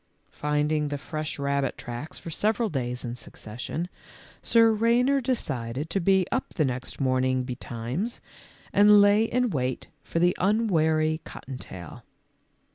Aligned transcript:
Finding 0.31 0.87
the 0.87 0.97
fresh 0.97 1.37
rabbit 1.37 1.77
tracks 1.77 2.17
for 2.17 2.31
several 2.31 2.71
BOB'S 2.71 3.05
REVENGE. 3.05 3.05
141 3.05 3.13
days 3.13 3.27
in 3.27 3.31
succession, 3.31 3.89
Sir 4.41 4.71
Reynard 4.71 5.23
decided 5.25 5.91
to 5.91 5.99
be 6.01 6.25
up 6.31 6.55
the 6.55 6.65
next 6.65 6.99
morning 6.99 7.43
betimes, 7.43 8.19
and 8.73 8.99
lay 8.99 9.25
in 9.25 9.51
wait 9.51 9.89
for 10.01 10.17
the 10.17 10.35
unwary 10.39 11.21
cotton 11.23 11.59
tail. 11.59 12.03